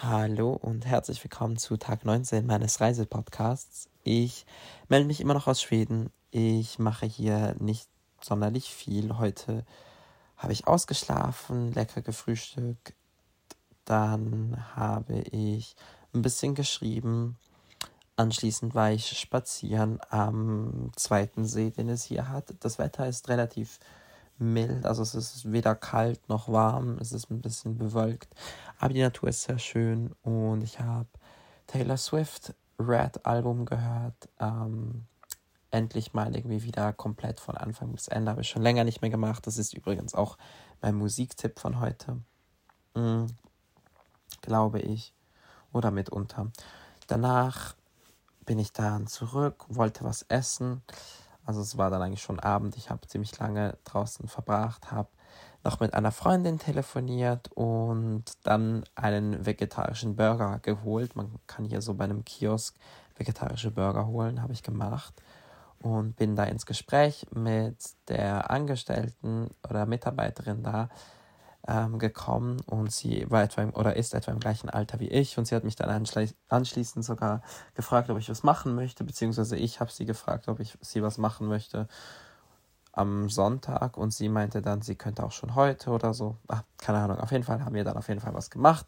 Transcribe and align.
Hallo 0.00 0.52
und 0.52 0.86
herzlich 0.86 1.24
willkommen 1.24 1.56
zu 1.56 1.76
Tag 1.76 2.04
19 2.04 2.46
meines 2.46 2.80
Reisepodcasts. 2.80 3.88
Ich 4.04 4.46
melde 4.88 5.08
mich 5.08 5.20
immer 5.20 5.34
noch 5.34 5.48
aus 5.48 5.60
Schweden. 5.60 6.12
Ich 6.30 6.78
mache 6.78 7.04
hier 7.04 7.56
nicht 7.58 7.88
sonderlich 8.20 8.72
viel. 8.72 9.18
Heute 9.18 9.66
habe 10.36 10.52
ich 10.52 10.68
ausgeschlafen, 10.68 11.72
lecker 11.72 12.00
gefrühstückt. 12.00 12.94
Dann 13.84 14.64
habe 14.76 15.18
ich 15.32 15.74
ein 16.14 16.22
bisschen 16.22 16.54
geschrieben. 16.54 17.36
Anschließend 18.14 18.76
war 18.76 18.92
ich 18.92 19.18
spazieren 19.18 19.98
am 20.10 20.92
zweiten 20.94 21.44
See, 21.44 21.70
den 21.70 21.88
es 21.88 22.04
hier 22.04 22.28
hat. 22.28 22.54
Das 22.60 22.78
Wetter 22.78 23.08
ist 23.08 23.28
relativ 23.28 23.80
mild, 24.38 24.86
also 24.86 25.02
es 25.02 25.14
ist 25.14 25.52
weder 25.52 25.74
kalt 25.74 26.28
noch 26.28 26.48
warm, 26.48 26.98
es 27.00 27.12
ist 27.12 27.30
ein 27.30 27.40
bisschen 27.40 27.76
bewölkt, 27.76 28.34
aber 28.78 28.94
die 28.94 29.02
Natur 29.02 29.28
ist 29.28 29.42
sehr 29.42 29.58
schön 29.58 30.14
und 30.22 30.62
ich 30.62 30.80
habe 30.80 31.08
Taylor 31.66 31.96
Swift 31.96 32.54
Red 32.78 33.24
Album 33.26 33.66
gehört. 33.66 34.28
Ähm, 34.38 35.06
endlich 35.70 36.14
mal 36.14 36.34
irgendwie 36.34 36.62
wieder 36.62 36.92
komplett 36.92 37.40
von 37.40 37.56
Anfang 37.56 37.92
bis 37.92 38.08
Ende. 38.08 38.30
Habe 38.30 38.40
ich 38.40 38.48
schon 38.48 38.62
länger 38.62 38.84
nicht 38.84 39.02
mehr 39.02 39.10
gemacht. 39.10 39.46
Das 39.46 39.58
ist 39.58 39.74
übrigens 39.74 40.14
auch 40.14 40.38
mein 40.80 40.94
Musiktipp 40.94 41.58
von 41.58 41.80
heute. 41.80 42.18
Mhm, 42.94 43.26
glaube 44.40 44.80
ich. 44.80 45.12
Oder 45.72 45.90
mitunter. 45.90 46.50
Danach 47.06 47.74
bin 48.46 48.58
ich 48.58 48.72
dann 48.72 49.06
zurück, 49.06 49.66
wollte 49.68 50.04
was 50.04 50.22
essen. 50.22 50.82
Also 51.48 51.62
es 51.62 51.78
war 51.78 51.88
dann 51.88 52.02
eigentlich 52.02 52.20
schon 52.20 52.40
Abend. 52.40 52.76
Ich 52.76 52.90
habe 52.90 53.06
ziemlich 53.06 53.38
lange 53.38 53.78
draußen 53.84 54.28
verbracht, 54.28 54.92
habe 54.92 55.08
noch 55.64 55.80
mit 55.80 55.94
einer 55.94 56.12
Freundin 56.12 56.58
telefoniert 56.58 57.50
und 57.54 58.24
dann 58.42 58.84
einen 58.94 59.46
vegetarischen 59.46 60.14
Burger 60.14 60.58
geholt. 60.58 61.16
Man 61.16 61.36
kann 61.46 61.64
hier 61.64 61.80
so 61.80 61.94
bei 61.94 62.04
einem 62.04 62.22
Kiosk 62.22 62.76
vegetarische 63.16 63.70
Burger 63.70 64.08
holen, 64.08 64.42
habe 64.42 64.52
ich 64.52 64.62
gemacht 64.62 65.14
und 65.80 66.16
bin 66.16 66.36
da 66.36 66.44
ins 66.44 66.66
Gespräch 66.66 67.26
mit 67.32 67.78
der 68.08 68.50
Angestellten 68.50 69.48
oder 69.66 69.86
Mitarbeiterin 69.86 70.62
da 70.62 70.90
ähm, 71.68 71.98
gekommen 71.98 72.60
und 72.66 72.90
sie 72.90 73.30
war 73.30 73.42
etwa 73.42 73.62
im, 73.62 73.74
oder 73.74 73.94
ist 73.94 74.14
etwa 74.14 74.32
im 74.32 74.40
gleichen 74.40 74.70
Alter 74.70 74.98
wie 75.00 75.08
ich 75.08 75.36
und 75.36 75.46
sie 75.46 75.54
hat 75.54 75.64
mich 75.64 75.76
dann 75.76 75.90
anschli 75.90 76.30
anschließend 76.48 77.04
sogar 77.04 77.42
gefragt, 77.74 78.08
ob 78.08 78.18
ich 78.18 78.30
was 78.30 78.42
machen 78.42 78.74
möchte, 78.74 79.04
beziehungsweise 79.04 79.56
ich 79.56 79.78
habe 79.78 79.92
sie 79.92 80.06
gefragt, 80.06 80.48
ob 80.48 80.60
ich 80.60 80.78
sie 80.80 81.02
was 81.02 81.18
machen 81.18 81.46
möchte 81.46 81.86
am 82.92 83.28
Sonntag 83.28 83.98
und 83.98 84.12
sie 84.12 84.30
meinte 84.30 84.62
dann, 84.62 84.80
sie 84.82 84.96
könnte 84.96 85.22
auch 85.22 85.30
schon 85.30 85.54
heute 85.54 85.90
oder 85.90 86.14
so. 86.14 86.36
Ach, 86.48 86.62
keine 86.78 86.98
Ahnung. 86.98 87.18
Auf 87.18 87.30
jeden 87.30 87.44
Fall 87.44 87.64
haben 87.64 87.74
wir 87.74 87.84
dann 87.84 87.96
auf 87.96 88.08
jeden 88.08 88.20
Fall 88.20 88.34
was 88.34 88.50
gemacht. 88.50 88.86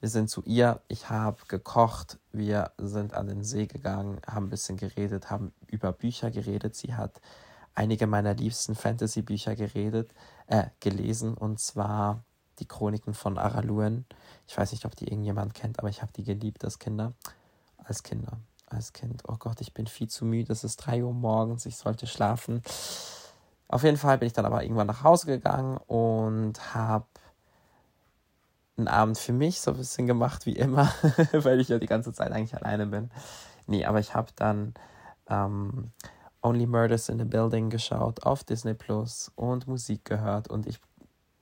Wir 0.00 0.10
sind 0.10 0.28
zu 0.28 0.42
ihr, 0.44 0.80
ich 0.88 1.08
habe 1.08 1.38
gekocht, 1.48 2.18
wir 2.30 2.72
sind 2.76 3.14
an 3.14 3.26
den 3.26 3.42
See 3.42 3.66
gegangen, 3.66 4.20
haben 4.26 4.46
ein 4.46 4.50
bisschen 4.50 4.76
geredet, 4.76 5.30
haben 5.30 5.52
über 5.66 5.92
Bücher 5.92 6.30
geredet. 6.30 6.76
Sie 6.76 6.94
hat 6.94 7.20
einige 7.74 8.06
meiner 8.06 8.34
liebsten 8.34 8.74
Fantasy-Bücher 8.74 9.56
geredet, 9.56 10.12
äh, 10.46 10.64
gelesen, 10.80 11.34
und 11.34 11.60
zwar 11.60 12.24
die 12.58 12.68
Chroniken 12.68 13.14
von 13.14 13.38
Araluen. 13.38 14.04
Ich 14.46 14.56
weiß 14.56 14.72
nicht, 14.72 14.84
ob 14.84 14.94
die 14.96 15.08
irgendjemand 15.08 15.54
kennt, 15.54 15.78
aber 15.78 15.88
ich 15.88 16.02
habe 16.02 16.12
die 16.12 16.24
geliebt 16.24 16.64
als 16.64 16.78
Kinder. 16.78 17.12
Als 17.78 18.02
Kinder. 18.02 18.38
Als 18.66 18.92
Kind. 18.92 19.22
Oh 19.28 19.36
Gott, 19.38 19.60
ich 19.60 19.74
bin 19.74 19.86
viel 19.86 20.08
zu 20.08 20.24
müde. 20.24 20.52
Es 20.52 20.64
ist 20.64 20.76
3 20.78 21.04
Uhr 21.04 21.12
morgens. 21.12 21.66
Ich 21.66 21.76
sollte 21.76 22.06
schlafen. 22.06 22.62
Auf 23.68 23.82
jeden 23.82 23.96
Fall 23.96 24.18
bin 24.18 24.26
ich 24.26 24.32
dann 24.32 24.46
aber 24.46 24.62
irgendwann 24.62 24.86
nach 24.86 25.02
Hause 25.02 25.26
gegangen 25.26 25.78
und 25.78 26.74
habe 26.74 27.06
einen 28.76 28.88
Abend 28.88 29.18
für 29.18 29.32
mich 29.32 29.60
so 29.60 29.72
ein 29.72 29.76
bisschen 29.76 30.06
gemacht 30.06 30.46
wie 30.46 30.56
immer, 30.56 30.92
weil 31.32 31.60
ich 31.60 31.68
ja 31.68 31.78
die 31.78 31.86
ganze 31.86 32.12
Zeit 32.12 32.32
eigentlich 32.32 32.56
alleine 32.56 32.86
bin. 32.86 33.10
Nee, 33.66 33.84
aber 33.84 34.00
ich 34.00 34.14
habe 34.14 34.32
dann 34.36 34.74
ähm, 35.28 35.92
Only 36.44 36.66
Murders 36.66 37.08
in 37.08 37.18
the 37.18 37.24
Building 37.24 37.70
geschaut 37.70 38.22
auf 38.24 38.44
Disney 38.44 38.74
Plus 38.74 39.32
und 39.34 39.66
Musik 39.66 40.04
gehört 40.04 40.48
und 40.48 40.66
ich 40.66 40.78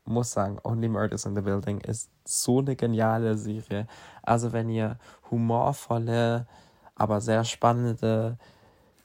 muss 0.04 0.30
sagen, 0.30 0.58
Only 0.62 0.88
Murders 0.88 1.26
in 1.26 1.34
the 1.34 1.42
Building 1.42 1.80
ist 1.80 2.08
so 2.24 2.60
eine 2.60 2.76
geniale 2.76 3.36
Serie. 3.36 3.88
Also 4.22 4.52
wenn 4.52 4.68
ihr 4.68 4.98
humorvolle, 5.30 6.46
aber 6.94 7.20
sehr 7.20 7.42
spannende 7.44 8.38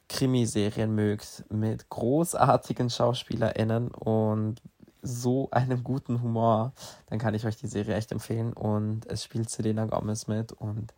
Krimiserien 0.08 0.94
mögt 0.94 1.44
mit 1.50 1.90
großartigen 1.90 2.92
SchauspielerInnen 2.92 3.90
und 3.90 4.62
so 5.02 5.50
einem 5.52 5.84
guten 5.84 6.22
Humor, 6.22 6.74
dann 7.08 7.18
kann 7.18 7.34
ich 7.34 7.46
euch 7.46 7.58
die 7.58 7.68
Serie 7.68 7.96
echt 7.96 8.12
empfehlen. 8.12 8.54
Und 8.54 9.08
es 9.08 9.24
spielt 9.24 9.50
Selena 9.50 9.86
Gomez 9.86 10.28
mit 10.28 10.52
und 10.52 10.94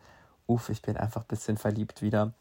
uff, 0.46 0.68
ich 0.68 0.82
bin 0.82 0.98
einfach 0.98 1.22
ein 1.22 1.28
bisschen 1.28 1.56
verliebt 1.56 2.02
wieder 2.02 2.34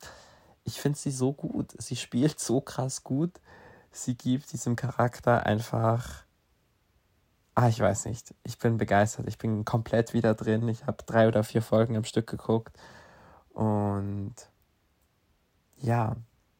ich 0.69 0.79
finde 0.79 0.97
sie 0.97 1.11
so 1.11 1.33
gut. 1.33 1.73
Sie 1.77 1.95
spielt 1.95 2.39
so 2.39 2.61
krass 2.61 3.03
gut. 3.03 3.31
Sie 3.91 4.15
gibt 4.15 4.53
diesem 4.53 4.75
Charakter 4.75 5.45
einfach. 5.45 6.23
Ah, 7.55 7.67
ich 7.67 7.79
weiß 7.79 8.05
nicht. 8.05 8.35
Ich 8.43 8.59
bin 8.59 8.77
begeistert. 8.77 9.27
Ich 9.27 9.39
bin 9.39 9.65
komplett 9.65 10.13
wieder 10.13 10.35
drin. 10.35 10.67
Ich 10.67 10.85
habe 10.85 11.03
drei 11.05 11.27
oder 11.27 11.43
vier 11.43 11.63
Folgen 11.63 11.97
am 11.97 12.03
Stück 12.03 12.27
geguckt. 12.27 12.77
Und 13.49 14.35
ja, 15.77 16.15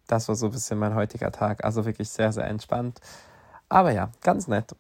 das 0.08 0.28
war 0.28 0.36
so 0.36 0.48
ein 0.48 0.52
bisschen 0.52 0.80
mein 0.80 0.96
heutiger 0.96 1.32
Tag. 1.32 1.64
Also 1.64 1.86
wirklich 1.86 2.10
sehr, 2.10 2.34
sehr 2.34 2.48
entspannt. 2.48 3.00
Aber 3.70 3.92
ja, 3.92 4.10
ganz 4.22 4.48
nett. 4.48 4.76